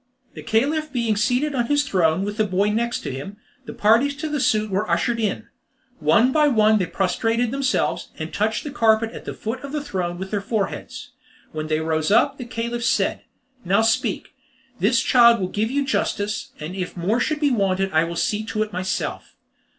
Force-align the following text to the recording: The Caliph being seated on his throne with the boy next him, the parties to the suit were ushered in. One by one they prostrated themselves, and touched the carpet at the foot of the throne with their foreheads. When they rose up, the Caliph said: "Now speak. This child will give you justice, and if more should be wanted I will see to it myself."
The 0.33 0.41
Caliph 0.41 0.91
being 0.91 1.15
seated 1.15 1.53
on 1.53 1.67
his 1.67 1.83
throne 1.83 2.25
with 2.25 2.37
the 2.37 2.43
boy 2.43 2.71
next 2.71 3.03
him, 3.03 3.37
the 3.65 3.73
parties 3.75 4.15
to 4.15 4.29
the 4.29 4.39
suit 4.39 4.71
were 4.71 4.89
ushered 4.89 5.19
in. 5.19 5.45
One 5.99 6.31
by 6.31 6.47
one 6.47 6.79
they 6.79 6.87
prostrated 6.87 7.51
themselves, 7.51 8.09
and 8.17 8.33
touched 8.33 8.63
the 8.63 8.71
carpet 8.71 9.11
at 9.11 9.25
the 9.25 9.35
foot 9.35 9.61
of 9.63 9.71
the 9.71 9.83
throne 9.83 10.17
with 10.17 10.31
their 10.31 10.41
foreheads. 10.41 11.11
When 11.51 11.67
they 11.67 11.81
rose 11.81 12.09
up, 12.09 12.39
the 12.39 12.45
Caliph 12.45 12.83
said: 12.83 13.21
"Now 13.63 13.83
speak. 13.83 14.29
This 14.79 15.03
child 15.03 15.39
will 15.39 15.49
give 15.49 15.69
you 15.69 15.85
justice, 15.85 16.49
and 16.59 16.75
if 16.75 16.97
more 16.97 17.19
should 17.19 17.39
be 17.39 17.51
wanted 17.51 17.91
I 17.91 18.03
will 18.05 18.15
see 18.15 18.43
to 18.45 18.63
it 18.63 18.73
myself." 18.73 19.35